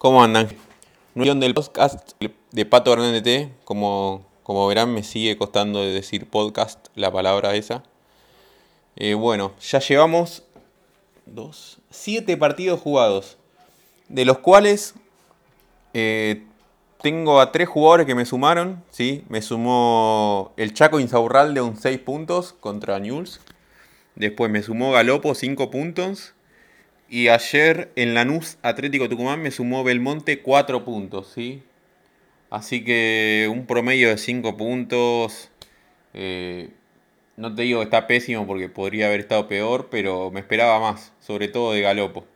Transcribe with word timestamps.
¿Cómo 0.00 0.24
andan? 0.24 0.48
Nueva 1.14 1.34
del 1.34 1.52
podcast 1.52 2.12
de 2.52 2.64
Pato 2.64 2.96
T. 2.96 3.52
Como, 3.66 4.24
como 4.42 4.66
verán, 4.66 4.94
me 4.94 5.02
sigue 5.02 5.36
costando 5.36 5.82
decir 5.82 6.26
podcast, 6.26 6.86
la 6.94 7.12
palabra 7.12 7.54
esa. 7.54 7.82
Eh, 8.96 9.12
bueno, 9.12 9.52
ya 9.60 9.78
llevamos 9.78 10.42
dos, 11.26 11.80
siete 11.90 12.38
partidos 12.38 12.80
jugados, 12.80 13.36
de 14.08 14.24
los 14.24 14.38
cuales 14.38 14.94
eh, 15.92 16.46
tengo 17.02 17.38
a 17.38 17.52
tres 17.52 17.68
jugadores 17.68 18.06
que 18.06 18.14
me 18.14 18.24
sumaron. 18.24 18.82
¿sí? 18.88 19.26
Me 19.28 19.42
sumó 19.42 20.54
el 20.56 20.72
Chaco 20.72 20.98
Insaurralde 20.98 21.60
un 21.60 21.76
6 21.76 21.98
puntos 21.98 22.54
contra 22.54 22.98
Newell's. 23.00 23.38
Después 24.14 24.50
me 24.50 24.62
sumó 24.62 24.92
Galopo 24.92 25.34
5 25.34 25.70
puntos. 25.70 26.32
Y 27.12 27.26
ayer 27.26 27.90
en 27.96 28.14
Lanús 28.14 28.56
Atlético 28.62 29.08
Tucumán 29.08 29.42
me 29.42 29.50
sumó 29.50 29.82
Belmonte 29.82 30.42
4 30.42 30.84
puntos, 30.84 31.32
¿sí? 31.34 31.60
Así 32.50 32.84
que 32.84 33.48
un 33.50 33.66
promedio 33.66 34.10
de 34.10 34.16
5 34.16 34.56
puntos. 34.56 35.50
Eh, 36.14 36.70
no 37.36 37.52
te 37.52 37.62
digo 37.62 37.80
que 37.80 37.84
está 37.84 38.06
pésimo 38.06 38.46
porque 38.46 38.68
podría 38.68 39.08
haber 39.08 39.18
estado 39.18 39.48
peor, 39.48 39.88
pero 39.90 40.30
me 40.30 40.38
esperaba 40.38 40.78
más, 40.78 41.12
sobre 41.18 41.48
todo 41.48 41.72
de 41.72 41.80
Galopo. 41.80 42.26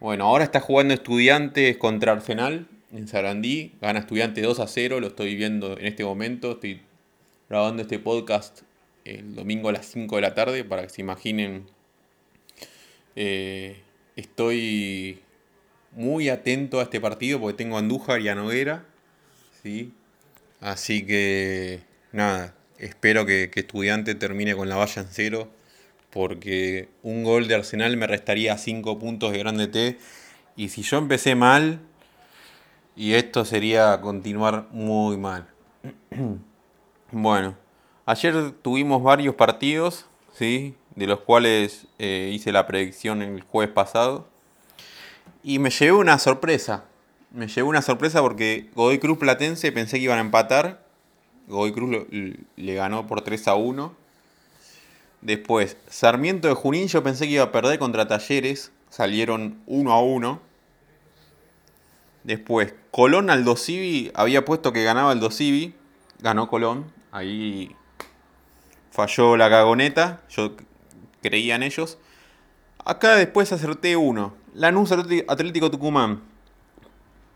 Bueno, 0.00 0.26
ahora 0.26 0.44
está 0.44 0.60
jugando 0.60 0.92
Estudiantes 0.92 1.78
contra 1.78 2.12
Arsenal 2.12 2.68
en 2.92 3.08
Sarandí. 3.08 3.72
Gana 3.80 4.00
Estudiantes 4.00 4.44
2 4.44 4.60
a 4.60 4.66
0, 4.66 5.00
lo 5.00 5.06
estoy 5.06 5.34
viendo 5.34 5.78
en 5.78 5.86
este 5.86 6.04
momento. 6.04 6.52
Estoy 6.52 6.82
grabando 7.48 7.80
este 7.80 7.98
podcast 7.98 8.64
el 9.06 9.34
domingo 9.34 9.70
a 9.70 9.72
las 9.72 9.86
5 9.86 10.14
de 10.16 10.20
la 10.20 10.34
tarde 10.34 10.62
para 10.62 10.82
que 10.82 10.90
se 10.90 11.00
imaginen 11.00 11.64
eh, 13.16 13.82
estoy 14.16 15.20
muy 15.92 16.28
atento 16.28 16.80
a 16.80 16.84
este 16.84 17.00
partido 17.00 17.40
porque 17.40 17.56
tengo 17.56 17.76
a 17.76 17.80
Andújar 17.80 18.20
y 18.20 18.28
a 18.28 18.34
Noguera. 18.34 18.84
¿sí? 19.62 19.92
Así 20.60 21.06
que 21.06 21.80
nada, 22.12 22.54
espero 22.78 23.26
que, 23.26 23.50
que 23.50 23.60
Estudiante 23.60 24.14
termine 24.14 24.54
con 24.54 24.68
la 24.68 24.76
valla 24.76 25.02
en 25.02 25.08
cero. 25.10 25.48
Porque 26.10 26.90
un 27.02 27.24
gol 27.24 27.48
de 27.48 27.54
Arsenal 27.54 27.96
me 27.96 28.06
restaría 28.06 28.58
5 28.58 28.98
puntos 28.98 29.32
de 29.32 29.38
grande 29.38 29.66
T. 29.66 29.98
Y 30.56 30.68
si 30.68 30.82
yo 30.82 30.98
empecé 30.98 31.34
mal, 31.34 31.80
y 32.94 33.14
esto 33.14 33.44
sería 33.44 34.00
continuar 34.00 34.68
muy 34.70 35.16
mal. 35.16 35.48
bueno, 37.10 37.56
ayer 38.04 38.52
tuvimos 38.62 39.02
varios 39.02 39.34
partidos, 39.34 40.06
de 40.42 41.06
los 41.06 41.20
cuales 41.20 41.86
eh, 41.98 42.30
hice 42.32 42.50
la 42.50 42.66
predicción 42.66 43.22
el 43.22 43.42
jueves 43.42 43.72
pasado. 43.72 44.26
Y 45.44 45.58
me 45.58 45.70
llevé 45.70 45.92
una 45.92 46.18
sorpresa. 46.18 46.84
Me 47.30 47.46
llevé 47.46 47.62
una 47.62 47.82
sorpresa 47.82 48.20
porque 48.20 48.70
Godoy 48.74 48.98
Cruz 48.98 49.18
Platense 49.18 49.70
pensé 49.72 49.98
que 49.98 50.04
iban 50.04 50.18
a 50.18 50.22
empatar. 50.22 50.84
Godoy 51.46 51.72
Cruz 51.72 52.06
le 52.10 52.74
ganó 52.74 53.06
por 53.06 53.22
3 53.22 53.48
a 53.48 53.54
1. 53.54 53.94
Después, 55.20 55.76
Sarmiento 55.88 56.48
de 56.48 56.54
Junín 56.54 56.88
yo 56.88 57.02
pensé 57.02 57.26
que 57.26 57.34
iba 57.34 57.44
a 57.44 57.52
perder 57.52 57.78
contra 57.78 58.08
Talleres. 58.08 58.72
Salieron 58.90 59.62
1 59.66 59.92
a 59.92 60.02
1. 60.02 60.40
Después, 62.24 62.74
Colón 62.90 63.30
al 63.30 63.44
Dosivi. 63.44 64.10
Había 64.14 64.44
puesto 64.44 64.72
que 64.72 64.82
ganaba 64.82 65.12
el 65.12 65.20
Dosivi. 65.20 65.74
Ganó 66.20 66.48
Colón. 66.48 66.92
Ahí 67.12 67.74
falló 68.92 69.36
la 69.36 69.50
cagoneta. 69.50 70.20
Yo 70.30 70.52
creía 71.20 71.56
en 71.56 71.64
ellos. 71.64 71.98
Acá 72.84 73.16
después 73.16 73.52
acerté 73.52 73.96
uno. 73.96 74.34
Lanús 74.54 74.92
Atlético 74.92 75.70
Tucumán. 75.70 76.22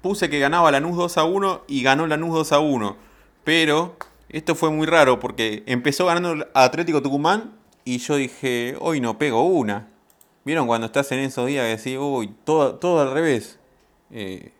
Puse 0.00 0.30
que 0.30 0.38
ganaba 0.38 0.70
Lanús 0.70 0.96
2 0.96 1.18
a 1.18 1.24
1 1.24 1.64
y 1.68 1.82
ganó 1.82 2.06
Lanús 2.06 2.32
2 2.32 2.52
a 2.52 2.60
1. 2.60 2.96
Pero 3.44 3.96
esto 4.30 4.54
fue 4.54 4.70
muy 4.70 4.86
raro 4.86 5.20
porque 5.20 5.62
empezó 5.66 6.06
ganando 6.06 6.46
Atlético 6.54 7.02
Tucumán 7.02 7.52
y 7.84 7.98
yo 7.98 8.16
dije, 8.16 8.76
hoy 8.80 9.00
no 9.00 9.18
pego 9.18 9.42
una. 9.42 9.88
¿Vieron 10.44 10.66
cuando 10.66 10.86
estás 10.86 11.12
en 11.12 11.18
esos 11.18 11.46
días 11.46 11.64
que 11.64 11.76
decís, 11.76 11.98
uy, 12.00 12.34
todo, 12.44 12.76
todo 12.76 13.02
al 13.02 13.12
revés? 13.12 13.58
Eh, 14.10 14.52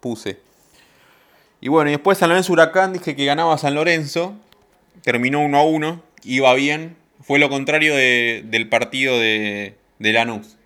puse. 0.00 0.40
Y 1.60 1.68
bueno, 1.68 1.90
y 1.90 1.92
después 1.92 2.18
San 2.18 2.28
Lorenzo 2.28 2.52
Huracán 2.52 2.92
dije 2.92 3.14
que 3.14 3.24
ganaba 3.24 3.56
San 3.58 3.74
Lorenzo. 3.74 4.34
Terminó 5.02 5.40
1 5.44 5.58
a 5.58 5.62
1. 5.64 6.02
Iba 6.24 6.54
bien. 6.54 6.96
Fue 7.20 7.38
lo 7.38 7.48
contrario 7.48 7.94
del 7.96 8.68
partido 8.68 9.18
de, 9.18 9.76
de 9.98 10.12
Lanús. 10.12 10.56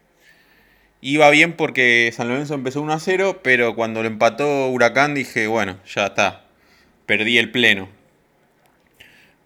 Iba 1.02 1.30
bien 1.30 1.54
porque 1.54 2.12
San 2.14 2.28
Lorenzo 2.28 2.54
empezó 2.54 2.82
1 2.82 2.92
a 2.92 3.00
0, 3.00 3.40
pero 3.42 3.74
cuando 3.74 4.02
lo 4.02 4.08
empató 4.08 4.68
Huracán 4.68 5.14
dije, 5.14 5.46
bueno, 5.46 5.78
ya 5.86 6.06
está. 6.06 6.44
Perdí 7.06 7.38
el 7.38 7.50
pleno. 7.50 7.88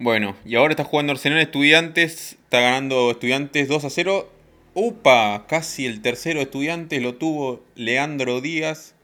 Bueno, 0.00 0.36
y 0.44 0.56
ahora 0.56 0.72
está 0.72 0.82
jugando 0.82 1.12
Arsenal 1.12 1.38
Estudiantes. 1.38 2.32
Está 2.42 2.60
ganando 2.60 3.12
Estudiantes 3.12 3.68
2 3.68 3.84
a 3.84 3.90
0. 3.90 4.32
Upa, 4.74 5.46
casi 5.48 5.86
el 5.86 6.02
tercero 6.02 6.40
Estudiantes 6.40 7.00
lo 7.00 7.14
tuvo 7.14 7.64
Leandro 7.76 8.40
Díaz. 8.40 8.96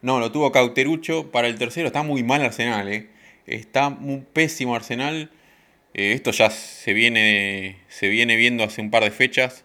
No, 0.00 0.18
lo 0.18 0.32
tuvo 0.32 0.52
Cauterucho. 0.52 1.30
Para 1.30 1.48
el 1.48 1.58
tercero 1.58 1.88
está 1.88 2.02
muy 2.02 2.22
mal 2.22 2.40
Arsenal, 2.40 2.88
eh. 2.88 3.10
Está 3.46 3.90
muy 3.90 4.24
pésimo 4.32 4.74
Arsenal. 4.74 5.30
Eh, 5.94 6.12
esto 6.12 6.30
ya 6.30 6.50
se 6.50 6.92
viene, 6.92 7.82
se 7.88 8.08
viene 8.08 8.36
viendo 8.36 8.64
hace 8.64 8.80
un 8.80 8.90
par 8.90 9.04
de 9.04 9.10
fechas. 9.10 9.64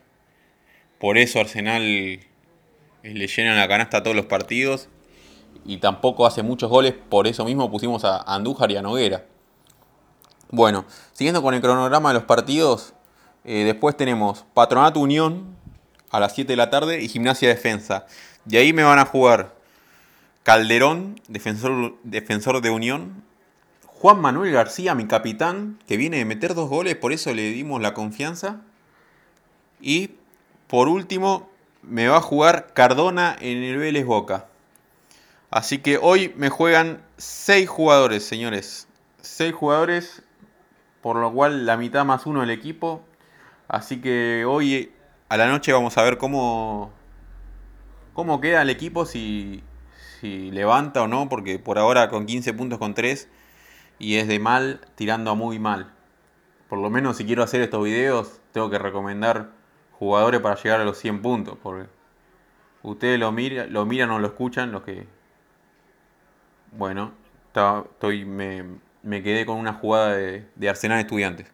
Por 1.00 1.18
eso 1.18 1.40
Arsenal 1.40 1.82
eh, 1.84 2.20
le 3.04 3.28
llena 3.28 3.56
la 3.56 3.68
canasta 3.68 3.98
a 3.98 4.04
todos 4.04 4.16
los 4.16 4.26
partidos. 4.26 4.90
Y 5.66 5.78
tampoco 5.78 6.26
hace 6.26 6.44
muchos 6.44 6.70
goles. 6.70 6.94
Por 6.94 7.28
eso 7.28 7.46
mismo 7.46 7.70
pusimos 7.72 8.06
a 8.06 8.22
Andújar 8.22 8.72
y 8.72 8.78
a 8.78 8.82
Noguera. 8.82 9.26
Bueno, 10.52 10.86
siguiendo 11.12 11.42
con 11.42 11.54
el 11.54 11.62
cronograma 11.62 12.10
de 12.10 12.16
los 12.16 12.24
partidos. 12.24 12.94
Eh, 13.44 13.64
después 13.64 13.98
tenemos 13.98 14.46
Patronato 14.54 15.00
Unión 15.00 15.56
a 16.10 16.20
las 16.20 16.34
7 16.34 16.54
de 16.54 16.58
la 16.58 16.70
tarde 16.70 17.02
y 17.02 17.08
Gimnasia 17.08 17.50
Defensa. 17.50 18.08
De 18.46 18.58
ahí 18.58 18.74
me 18.74 18.84
van 18.84 19.00
a 19.00 19.06
jugar 19.06 19.56
Calderón, 20.44 21.20
defensor, 21.28 21.96
defensor 22.04 22.62
de 22.62 22.70
Unión, 22.70 23.24
Juan 24.06 24.22
Manuel 24.22 24.52
García, 24.52 24.94
mi 24.94 25.08
capitán, 25.08 25.80
que 25.88 25.98
viene 25.98 26.18
de 26.18 26.26
meter 26.26 26.54
dos 26.54 26.70
goles, 26.70 26.96
por 26.96 27.12
eso 27.12 27.34
le 27.34 27.50
dimos 27.50 27.82
la 27.82 27.96
confianza. 27.96 28.62
Y 29.82 30.12
por 30.68 30.90
último, 30.90 31.50
me 31.82 32.08
va 32.08 32.18
a 32.18 32.22
jugar 32.22 32.72
Cardona 32.76 33.36
en 33.42 33.64
el 33.64 33.78
Vélez 33.78 34.06
Boca. 34.06 34.46
Así 35.50 35.80
que 35.80 35.98
hoy 36.00 36.32
me 36.38 36.50
juegan 36.50 37.02
seis 37.18 37.68
jugadores, 37.68 38.24
señores. 38.24 38.88
Seis 39.22 39.56
jugadores, 39.56 40.22
por 41.02 41.16
lo 41.16 41.34
cual 41.34 41.66
la 41.66 41.76
mitad 41.76 42.06
más 42.06 42.28
uno 42.28 42.42
del 42.42 42.52
equipo. 42.52 43.02
Así 43.68 44.02
que 44.02 44.46
hoy 44.46 44.92
a 45.30 45.38
la 45.38 45.48
noche 45.48 45.74
vamos 45.74 45.98
a 45.98 46.04
ver 46.04 46.20
cómo, 46.20 46.92
cómo 48.14 48.40
queda 48.40 48.62
el 48.62 48.70
equipo, 48.70 49.08
si, 49.08 49.64
si 50.20 50.52
levanta 50.52 51.02
o 51.02 51.08
no, 51.08 51.28
porque 51.28 51.58
por 51.58 51.80
ahora 51.80 52.08
con 52.12 52.28
15 52.28 52.54
puntos 52.54 52.78
con 52.78 52.94
3 52.94 53.30
y 54.00 54.18
es 54.18 54.28
de 54.28 54.40
mal 54.40 54.82
tirando 54.96 55.32
a 55.32 55.36
muy 55.36 55.60
mal. 55.60 55.92
Por 56.70 56.80
lo 56.80 56.90
menos 56.90 57.18
si 57.18 57.26
quiero 57.26 57.44
hacer 57.44 57.62
estos 57.62 57.84
videos, 57.84 58.40
tengo 58.52 58.70
que 58.70 58.80
recomendar 58.80 59.52
jugadores 59.92 60.42
para 60.42 60.56
llegar 60.56 60.82
a 60.82 60.86
los 60.86 60.98
100 60.98 61.22
puntos. 61.22 61.58
Porque 61.62 61.88
ustedes 62.84 63.20
lo, 63.20 63.32
mira, 63.32 63.68
lo 63.68 63.86
miran 63.86 64.12
o 64.12 64.20
lo 64.20 64.28
escuchan, 64.28 64.72
los 64.72 64.84
que... 64.84 65.08
Bueno, 66.72 67.14
estoy, 67.48 68.26
me, 68.26 68.64
me, 69.04 69.24
quedé 69.24 69.46
con 69.46 69.58
una 69.58 69.74
jugada 69.74 70.16
de, 70.16 70.46
de, 70.56 70.70
Arsenal 70.70 71.00
Estudiantes. 71.00 71.48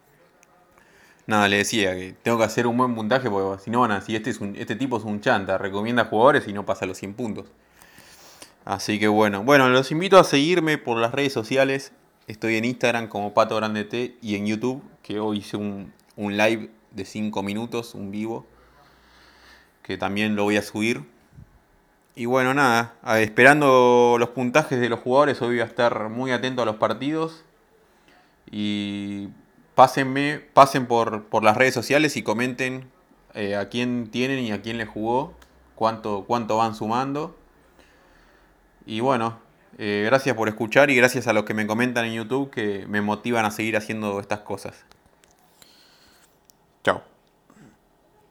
Nada, 1.28 1.48
le 1.48 1.58
decía 1.58 1.94
que 1.96 2.16
tengo 2.24 2.40
que 2.40 2.46
hacer 2.46 2.66
un 2.66 2.76
buen 2.78 2.96
puntaje 2.96 3.30
porque 3.30 3.64
si 3.64 3.70
no 3.70 3.82
van 3.82 3.92
a 3.92 4.00
decir, 4.00 4.16
este, 4.16 4.32
es 4.32 4.42
un, 4.42 4.56
este 4.56 4.76
tipo 4.76 4.98
es 4.98 5.04
un 5.04 5.22
chanta, 5.22 5.60
recomienda 5.60 6.06
jugadores 6.06 6.48
y 6.48 6.54
no 6.54 6.66
pasa 6.66 6.88
los 6.88 6.98
100 6.98 7.14
puntos. 7.14 7.52
Así 8.66 9.00
que 9.00 9.08
bueno, 9.08 9.44
bueno, 9.44 9.70
los 9.70 9.92
invito 9.92 10.18
a 10.18 10.24
seguirme 10.24 10.78
por 10.78 10.98
las 10.98 11.12
redes 11.12 11.34
sociales. 11.34 11.94
Estoy 12.32 12.56
en 12.56 12.64
Instagram 12.64 13.10
como 13.10 13.34
Pato 13.34 13.58
Grande 13.58 13.84
T 13.84 14.16
y 14.22 14.36
en 14.36 14.48
YouTube, 14.48 14.82
que 15.04 15.20
hoy 15.20 15.40
hice 15.40 15.58
un, 15.58 15.92
live 16.16 16.72
de 16.92 17.04
5 17.04 17.44
minutos, 17.44 17.94
un 17.94 18.10
vivo, 18.10 18.46
que 19.84 19.98
también 19.98 20.38
lo 20.38 20.44
voy 20.44 20.56
a 20.56 20.62
subir. 20.62 21.04
Y 22.16 22.28
bueno, 22.28 22.54
nada, 22.54 22.96
esperando 23.20 24.16
los 24.18 24.30
puntajes 24.30 24.80
de 24.80 24.88
los 24.88 25.02
jugadores, 25.02 25.42
hoy 25.42 25.56
voy 25.56 25.60
a 25.60 25.66
estar 25.66 26.08
muy 26.08 26.32
atento 26.32 26.62
a 26.62 26.66
los 26.66 26.78
partidos. 26.78 27.44
Y 28.50 29.28
pásenme, 29.76 30.40
pasen 30.54 30.88
por, 30.88 31.26
por 31.26 31.44
las 31.44 31.58
redes 31.58 31.74
sociales 31.74 32.16
y 32.16 32.24
comenten 32.24 32.90
eh, 33.34 33.58
a 33.58 33.68
quién 33.68 34.08
tienen 34.10 34.40
y 34.40 34.54
a 34.54 34.62
quién 34.62 34.78
les 34.78 34.88
jugó, 34.88 35.34
cuánto, 35.76 36.24
cuánto 36.26 36.56
van 36.56 36.76
sumando. 36.76 37.36
Y 38.86 39.02
bueno, 39.02 39.38
eh, 39.78 40.04
gracias 40.06 40.36
por 40.36 40.48
escuchar 40.48 40.90
y 40.90 40.96
gracias 40.96 41.28
a 41.28 41.34
los 41.34 41.46
que 41.46 41.54
me 41.54 41.66
comentan 41.66 42.06
en 42.06 42.14
YouTube 42.14 42.52
que 42.52 42.86
me 42.88 43.02
motivan 43.02 43.46
a 43.46 43.52
seguir 43.52 43.78
haciendo 43.78 44.20
estas 44.20 44.40
cosas. 44.40 44.86
Chao. 46.84 47.11